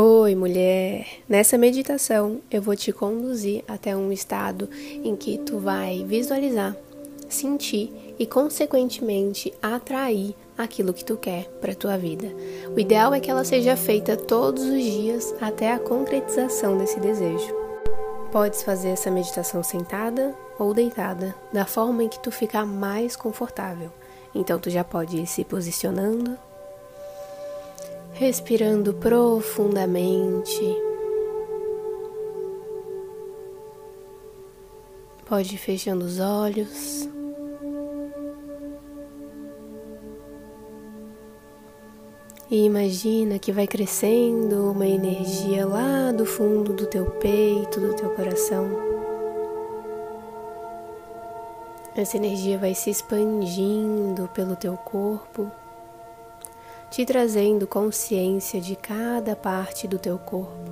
Oi, 0.00 0.36
mulher! 0.36 1.08
Nessa 1.28 1.58
meditação 1.58 2.40
eu 2.48 2.62
vou 2.62 2.76
te 2.76 2.92
conduzir 2.92 3.64
até 3.66 3.96
um 3.96 4.12
estado 4.12 4.70
em 5.02 5.16
que 5.16 5.38
tu 5.38 5.58
vai 5.58 6.04
visualizar, 6.04 6.76
sentir 7.28 8.14
e, 8.16 8.24
consequentemente, 8.24 9.52
atrair 9.60 10.36
aquilo 10.56 10.92
que 10.92 11.04
tu 11.04 11.16
quer 11.16 11.48
para 11.60 11.74
tua 11.74 11.98
vida. 11.98 12.28
O 12.72 12.78
ideal 12.78 13.12
é 13.12 13.18
que 13.18 13.28
ela 13.28 13.42
seja 13.42 13.76
feita 13.76 14.16
todos 14.16 14.62
os 14.62 14.80
dias 14.80 15.34
até 15.40 15.72
a 15.72 15.80
concretização 15.80 16.78
desse 16.78 17.00
desejo. 17.00 17.52
Podes 18.30 18.62
fazer 18.62 18.90
essa 18.90 19.10
meditação 19.10 19.64
sentada 19.64 20.32
ou 20.60 20.72
deitada, 20.72 21.34
da 21.52 21.66
forma 21.66 22.04
em 22.04 22.08
que 22.08 22.20
tu 22.20 22.30
ficar 22.30 22.64
mais 22.64 23.16
confortável. 23.16 23.90
Então 24.32 24.60
tu 24.60 24.70
já 24.70 24.84
pode 24.84 25.16
ir 25.16 25.26
se 25.26 25.42
posicionando 25.42 26.38
respirando 28.18 28.94
profundamente. 28.94 30.76
Pode 35.24 35.54
ir 35.54 35.58
fechando 35.58 36.04
os 36.04 36.18
olhos. 36.18 37.08
E 42.50 42.64
imagina 42.64 43.38
que 43.38 43.52
vai 43.52 43.68
crescendo 43.68 44.72
uma 44.72 44.86
energia 44.86 45.64
lá 45.64 46.10
do 46.10 46.26
fundo 46.26 46.72
do 46.72 46.86
teu 46.86 47.06
peito, 47.06 47.78
do 47.78 47.94
teu 47.94 48.10
coração. 48.10 48.66
Essa 51.94 52.16
energia 52.16 52.58
vai 52.58 52.74
se 52.74 52.90
expandindo 52.90 54.28
pelo 54.34 54.56
teu 54.56 54.76
corpo 54.76 55.52
te 56.90 57.04
trazendo 57.04 57.66
consciência 57.66 58.60
de 58.60 58.74
cada 58.74 59.36
parte 59.36 59.86
do 59.86 59.98
teu 59.98 60.18
corpo. 60.18 60.68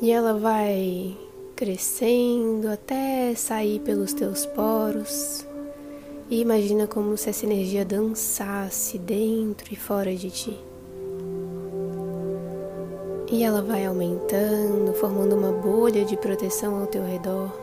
E 0.00 0.10
ela 0.10 0.34
vai 0.34 1.16
crescendo 1.54 2.68
até 2.68 3.34
sair 3.34 3.80
pelos 3.80 4.12
teus 4.12 4.44
poros. 4.46 5.46
E 6.28 6.40
imagina 6.40 6.86
como 6.86 7.16
se 7.16 7.30
essa 7.30 7.46
energia 7.46 7.84
dançasse 7.84 8.98
dentro 8.98 9.72
e 9.72 9.76
fora 9.76 10.14
de 10.14 10.30
ti. 10.30 10.58
E 13.30 13.44
ela 13.44 13.62
vai 13.62 13.86
aumentando, 13.86 14.92
formando 14.94 15.36
uma 15.36 15.52
bolha 15.52 16.04
de 16.04 16.16
proteção 16.16 16.80
ao 16.80 16.86
teu 16.86 17.04
redor. 17.04 17.61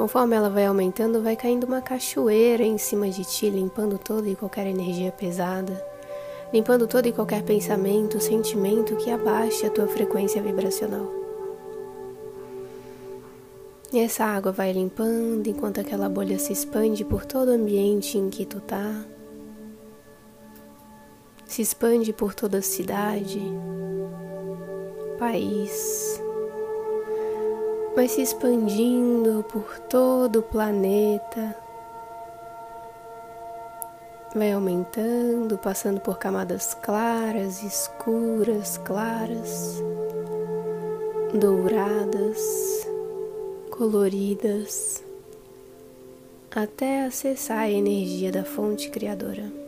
Conforme 0.00 0.34
ela 0.34 0.48
vai 0.48 0.64
aumentando, 0.64 1.20
vai 1.20 1.36
caindo 1.36 1.64
uma 1.64 1.82
cachoeira 1.82 2.62
em 2.62 2.78
cima 2.78 3.10
de 3.10 3.22
ti, 3.22 3.50
limpando 3.50 3.98
toda 3.98 4.26
e 4.30 4.34
qualquer 4.34 4.66
energia 4.66 5.12
pesada, 5.12 5.78
limpando 6.50 6.86
todo 6.86 7.04
e 7.04 7.12
qualquer 7.12 7.42
pensamento, 7.42 8.18
sentimento 8.18 8.96
que 8.96 9.10
abaixe 9.10 9.66
a 9.66 9.70
tua 9.70 9.86
frequência 9.86 10.40
vibracional. 10.40 11.06
E 13.92 13.98
essa 13.98 14.24
água 14.24 14.50
vai 14.50 14.72
limpando 14.72 15.46
enquanto 15.48 15.82
aquela 15.82 16.08
bolha 16.08 16.38
se 16.38 16.54
expande 16.54 17.04
por 17.04 17.26
todo 17.26 17.48
o 17.48 17.54
ambiente 17.54 18.16
em 18.16 18.30
que 18.30 18.46
tu 18.46 18.58
tá. 18.58 19.04
Se 21.44 21.60
expande 21.60 22.10
por 22.10 22.32
toda 22.32 22.56
a 22.56 22.62
cidade, 22.62 23.42
país, 25.18 26.22
vai 27.94 28.08
se 28.08 28.22
expandindo 28.22 29.44
por 29.50 29.78
todo 29.80 30.40
o 30.40 30.42
planeta, 30.42 31.56
vai 34.34 34.52
aumentando, 34.52 35.58
passando 35.58 36.00
por 36.00 36.18
camadas 36.18 36.74
claras, 36.74 37.62
escuras, 37.62 38.78
claras, 38.78 39.82
douradas, 41.34 42.86
coloridas, 43.70 45.02
até 46.50 47.04
acessar 47.04 47.60
a 47.60 47.70
energia 47.70 48.30
da 48.30 48.44
fonte 48.44 48.88
criadora. 48.90 49.59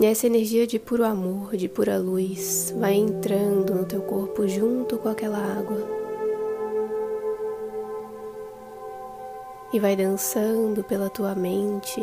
E 0.00 0.06
essa 0.06 0.26
energia 0.26 0.66
de 0.66 0.78
puro 0.78 1.04
amor, 1.04 1.54
de 1.58 1.68
pura 1.68 1.98
luz, 1.98 2.74
vai 2.78 2.94
entrando 2.94 3.74
no 3.74 3.84
teu 3.84 4.00
corpo 4.00 4.48
junto 4.48 4.96
com 4.96 5.10
aquela 5.10 5.36
água. 5.36 5.76
E 9.74 9.78
vai 9.78 9.94
dançando 9.94 10.82
pela 10.82 11.10
tua 11.10 11.34
mente, 11.34 12.00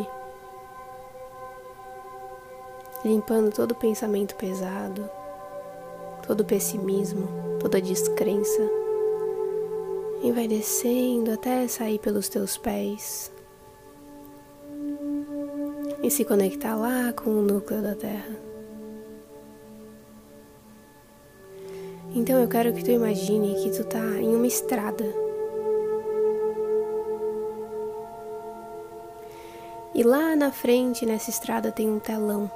limpando 3.03 3.52
todo 3.52 3.74
pensamento 3.74 4.35
pesado, 4.35 5.09
todo 6.28 6.46
pessimismo, 6.46 7.28
toda 7.59 7.81
descrença. 7.81 8.62
E 10.22 10.31
vai 10.31 10.47
descendo 10.47 11.31
até 11.31 11.68
sair 11.68 11.97
pelos 11.97 12.29
teus 12.29 12.59
pés 12.59 13.31
e 16.02 16.12
se 16.12 16.24
conectar 16.24 16.75
lá 16.75 17.12
com 17.13 17.30
o 17.30 17.41
núcleo 17.41 17.81
da 17.81 17.96
Terra. 17.96 18.47
Então 22.13 22.40
eu 22.40 22.47
quero 22.47 22.74
que 22.74 22.84
tu 22.84 22.91
imagine 22.91 23.56
que 23.62 23.69
tu 23.72 23.84
tá 23.84 24.00
em 24.00 24.35
uma 24.35 24.47
estrada. 24.47 25.06
E 29.94 30.03
lá 30.03 30.35
na 30.35 30.52
frente, 30.52 31.06
nessa 31.06 31.30
estrada, 31.30 31.72
tem 31.72 31.90
um 31.90 32.00
telão. 32.00 32.50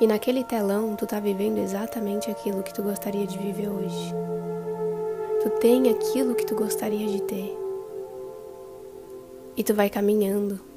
E 0.00 0.06
naquele 0.06 0.42
telão, 0.42 0.96
tu 0.96 1.06
tá 1.06 1.20
vivendo 1.20 1.58
exatamente 1.58 2.30
aquilo 2.30 2.62
que 2.62 2.74
tu 2.74 2.82
gostaria 2.82 3.26
de 3.26 3.38
viver 3.38 3.68
hoje. 3.68 4.14
Tu 5.42 5.50
tem 5.60 5.88
aquilo 5.88 6.34
que 6.34 6.44
tu 6.44 6.56
gostaria 6.56 7.06
de 7.06 7.22
ter. 7.22 7.56
E 9.56 9.62
tu 9.62 9.74
vai 9.74 9.88
caminhando 9.88 10.71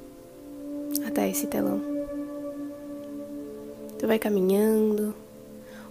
até 1.06 1.28
esse 1.28 1.46
telão. 1.46 1.80
Tu 3.98 4.06
vai 4.06 4.18
caminhando, 4.18 5.14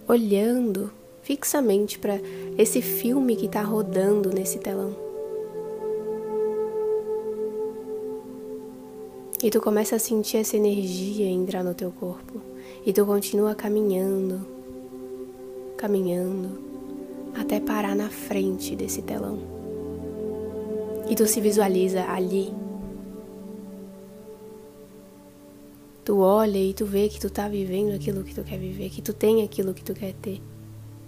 olhando 0.06 0.92
fixamente 1.22 1.98
para 1.98 2.20
esse 2.56 2.80
filme 2.80 3.34
que 3.34 3.46
está 3.46 3.62
rodando 3.62 4.30
nesse 4.30 4.58
telão. 4.58 4.94
E 9.42 9.50
tu 9.50 9.60
começa 9.60 9.96
a 9.96 9.98
sentir 9.98 10.38
essa 10.38 10.56
energia 10.56 11.26
entrar 11.26 11.62
no 11.62 11.74
teu 11.74 11.90
corpo. 11.90 12.40
E 12.84 12.92
tu 12.92 13.04
continua 13.04 13.54
caminhando, 13.54 14.46
caminhando, 15.76 16.58
até 17.34 17.60
parar 17.60 17.94
na 17.94 18.08
frente 18.08 18.74
desse 18.74 19.02
telão. 19.02 19.38
E 21.08 21.14
tu 21.14 21.26
se 21.26 21.40
visualiza 21.40 22.04
ali, 22.08 22.52
Tu 26.06 26.16
olha 26.20 26.56
e 26.56 26.72
tu 26.72 26.86
vê 26.86 27.08
que 27.08 27.18
tu 27.18 27.28
tá 27.28 27.48
vivendo 27.48 27.92
aquilo 27.92 28.22
que 28.22 28.32
tu 28.32 28.44
quer 28.44 28.60
viver, 28.60 28.90
que 28.90 29.02
tu 29.02 29.12
tem 29.12 29.42
aquilo 29.42 29.74
que 29.74 29.82
tu 29.82 29.92
quer 29.92 30.14
ter, 30.14 30.40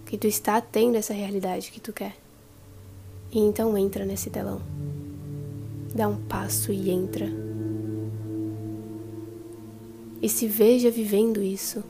que 0.04 0.19
tu 0.19 0.26
está 0.26 0.60
tendo 0.60 0.97
essa 0.97 1.14
realidade 1.14 1.70
que 1.70 1.78
tu 1.78 1.92
quer. 1.92 2.16
E 3.31 3.38
então 3.38 3.78
entra 3.78 4.04
nesse 4.04 4.28
telão. 4.28 4.60
Dá 5.94 6.08
um 6.08 6.16
passo 6.16 6.72
e 6.72 6.91
entra. 6.91 7.28
E 10.20 10.28
se 10.28 10.48
veja 10.48 10.91
vivendo 10.91 11.41
isso. 11.41 11.84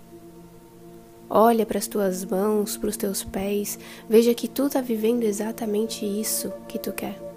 Olha 1.31 1.65
para 1.65 1.79
as 1.79 1.87
tuas 1.87 2.27
mãos, 2.27 2.77
para 2.77 2.91
os 2.91 2.97
teus 2.99 3.25
pés, 3.25 3.79
veja 4.07 4.35
que 4.35 4.49
tu 4.49 4.69
tá 4.69 4.83
vivendo 4.83 5.23
exatamente 5.23 6.05
isso 6.05 6.53
que 6.69 6.79
tu 6.79 6.93
quer. 6.93 7.28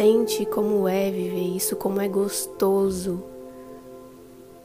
Sente 0.00 0.46
como 0.46 0.88
é 0.88 1.10
viver 1.10 1.54
isso, 1.54 1.76
como 1.76 2.00
é 2.00 2.08
gostoso, 2.08 3.22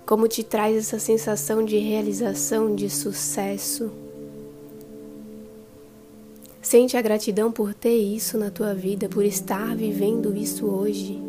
como 0.06 0.30
te 0.30 0.45
traz 0.45 0.77
essa 0.77 0.98
sensação 0.98 1.62
de 1.65 1.77
realização, 1.77 2.74
de 2.74 2.89
sucesso. 2.89 3.92
Sente 6.62 6.95
a 6.95 7.01
gratidão 7.01 7.51
por 7.51 7.74
ter 7.74 7.98
isso 7.98 8.38
na 8.38 8.50
tua 8.50 8.74
vida, 8.74 9.09
por 9.09 9.25
estar 9.25 9.75
vivendo 9.75 10.33
isso 10.33 10.68
hoje. 10.68 11.21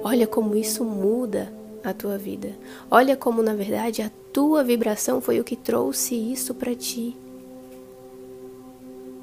Olha 0.00 0.28
como 0.28 0.54
isso 0.54 0.84
muda 0.84 1.52
a 1.82 1.92
tua 1.92 2.16
vida. 2.16 2.56
Olha 2.88 3.16
como, 3.16 3.42
na 3.42 3.56
verdade, 3.56 4.02
a 4.02 4.10
tua 4.32 4.62
vibração 4.62 5.20
foi 5.20 5.40
o 5.40 5.44
que 5.44 5.56
trouxe 5.56 6.14
isso 6.14 6.54
para 6.54 6.76
ti. 6.76 7.16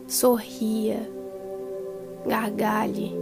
Sorria 0.10 1.16
gargalhe. 2.25 3.14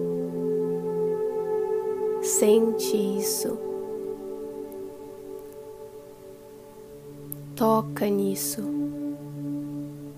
Sente 2.22 2.96
isso. 2.96 3.58
Toca 7.56 8.08
nisso. 8.10 8.62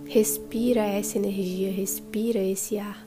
Respira 0.06 0.82
essa 0.82 1.18
energia, 1.18 1.72
respira 1.72 2.40
esse 2.40 2.78
ar. 2.78 3.06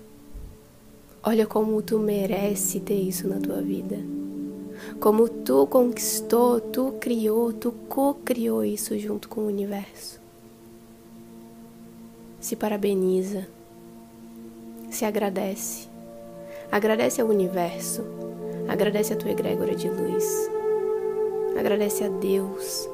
Olha 1.23 1.47
como 1.47 1.83
tu 1.83 1.99
merece 1.99 2.81
ter 2.81 3.01
isso 3.01 3.27
na 3.27 3.39
tua 3.39 3.61
vida. 3.61 3.99
Como 4.99 5.29
tu 5.29 5.67
conquistou, 5.67 6.61
tu 6.61 6.93
criou, 7.01 7.53
tu 7.53 7.73
co-criou 7.89 8.65
isso 8.65 8.99
junto 8.99 9.29
com 9.29 9.43
o 9.43 9.47
universo. 9.47 10.21
Se 12.41 12.57
parabeniza, 12.57 13.47
se 14.91 15.05
agradece. 15.05 15.89
Agradece 16.71 17.21
ao 17.21 17.29
universo, 17.29 18.05
agradece 18.69 19.13
a 19.13 19.17
tua 19.17 19.31
egrégora 19.31 19.75
de 19.75 19.89
luz, 19.89 20.25
agradece 21.59 22.05
a 22.05 22.09
Deus. 22.09 22.89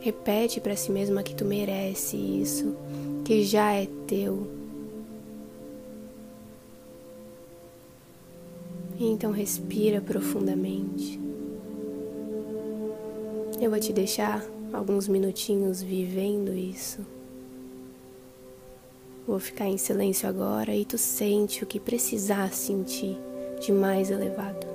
Repete 0.00 0.60
para 0.60 0.76
si 0.76 0.90
mesma 0.90 1.22
que 1.22 1.34
tu 1.34 1.44
merece 1.44 2.16
isso, 2.16 2.76
que 3.24 3.44
já 3.44 3.72
é 3.72 3.88
teu. 4.06 4.46
E 8.98 9.06
então 9.06 9.32
respira 9.32 10.00
profundamente. 10.00 11.20
Eu 13.60 13.70
vou 13.70 13.80
te 13.80 13.92
deixar 13.92 14.44
alguns 14.72 15.08
minutinhos 15.08 15.82
vivendo 15.82 16.52
isso. 16.52 17.13
Vou 19.26 19.38
ficar 19.38 19.66
em 19.66 19.78
silêncio 19.78 20.28
agora 20.28 20.74
e 20.74 20.84
tu 20.84 20.98
sente 20.98 21.64
o 21.64 21.66
que 21.66 21.80
precisar 21.80 22.52
sentir 22.52 23.18
de 23.60 23.72
mais 23.72 24.10
elevado. 24.10 24.73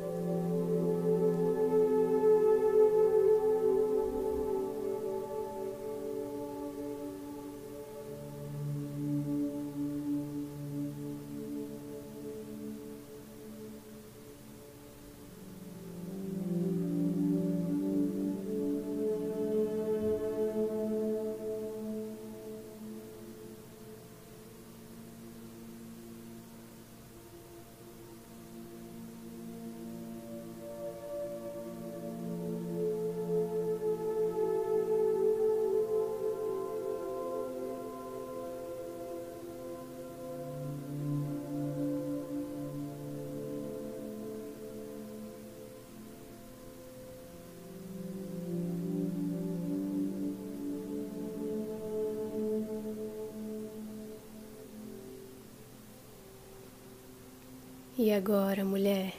E 58.02 58.14
agora, 58.14 58.64
mulher, 58.64 59.14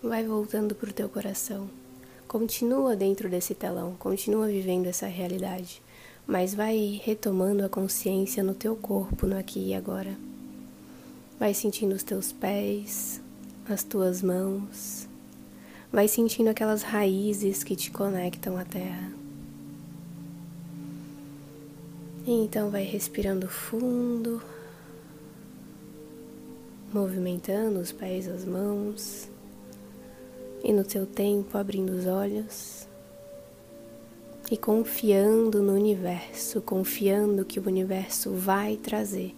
vai 0.00 0.24
voltando 0.24 0.76
para 0.76 0.88
o 0.88 0.92
teu 0.92 1.08
coração. 1.08 1.68
Continua 2.28 2.94
dentro 2.94 3.28
desse 3.28 3.52
telão, 3.52 3.96
continua 3.98 4.46
vivendo 4.46 4.86
essa 4.86 5.08
realidade, 5.08 5.82
mas 6.24 6.54
vai 6.54 7.02
retomando 7.02 7.64
a 7.64 7.68
consciência 7.68 8.44
no 8.44 8.54
teu 8.54 8.76
corpo, 8.76 9.26
no 9.26 9.36
aqui 9.36 9.70
e 9.70 9.74
agora. 9.74 10.16
Vai 11.36 11.52
sentindo 11.52 11.96
os 11.96 12.04
teus 12.04 12.30
pés, 12.30 13.20
as 13.68 13.82
tuas 13.82 14.22
mãos, 14.22 15.08
vai 15.90 16.06
sentindo 16.06 16.48
aquelas 16.48 16.84
raízes 16.84 17.64
que 17.64 17.74
te 17.74 17.90
conectam 17.90 18.56
à 18.56 18.64
terra. 18.64 19.12
E 22.24 22.30
então 22.30 22.70
vai 22.70 22.84
respirando 22.84 23.48
fundo 23.48 24.40
movimentando 26.92 27.78
os 27.78 27.92
pés, 27.92 28.28
as 28.28 28.44
mãos, 28.44 29.28
e 30.62 30.72
no 30.72 30.84
teu 30.84 31.06
tempo 31.06 31.56
abrindo 31.58 31.90
os 31.90 32.06
olhos 32.06 32.86
e 34.50 34.56
confiando 34.56 35.62
no 35.62 35.72
universo, 35.72 36.60
confiando 36.60 37.44
que 37.44 37.58
o 37.58 37.66
universo 37.66 38.32
vai 38.32 38.76
trazer 38.76 39.34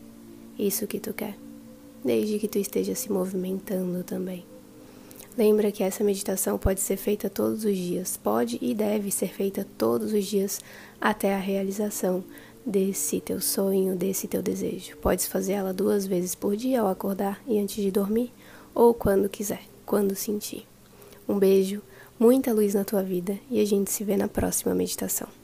isso 0.58 0.86
que 0.86 0.98
tu 0.98 1.12
quer, 1.12 1.36
desde 2.04 2.38
que 2.38 2.48
tu 2.48 2.58
esteja 2.58 2.94
se 2.94 3.10
movimentando 3.10 4.02
também. 4.02 4.44
Lembra 5.36 5.72
que 5.72 5.82
essa 5.82 6.04
meditação 6.04 6.56
pode 6.58 6.80
ser 6.80 6.96
feita 6.96 7.28
todos 7.28 7.64
os 7.64 7.76
dias, 7.76 8.16
pode 8.16 8.58
e 8.62 8.74
deve 8.74 9.10
ser 9.10 9.28
feita 9.32 9.66
todos 9.76 10.12
os 10.12 10.24
dias 10.24 10.60
até 11.00 11.34
a 11.34 11.38
realização 11.38 12.22
desse 12.64 13.20
teu 13.20 13.40
sonho, 13.40 13.94
desse 13.94 14.26
teu 14.26 14.42
desejo. 14.42 14.96
Podes 14.98 15.26
fazer 15.26 15.52
ela 15.54 15.72
duas 15.72 16.06
vezes 16.06 16.34
por 16.34 16.56
dia 16.56 16.80
ao 16.80 16.88
acordar 16.88 17.40
e 17.46 17.58
antes 17.58 17.82
de 17.82 17.90
dormir, 17.90 18.32
ou 18.74 18.94
quando 18.94 19.28
quiser, 19.28 19.62
quando 19.84 20.14
sentir. 20.14 20.66
Um 21.28 21.38
beijo, 21.38 21.82
muita 22.18 22.52
luz 22.52 22.74
na 22.74 22.84
tua 22.84 23.02
vida 23.02 23.38
e 23.50 23.60
a 23.60 23.64
gente 23.64 23.90
se 23.90 24.04
vê 24.04 24.16
na 24.16 24.28
próxima 24.28 24.74
meditação. 24.74 25.43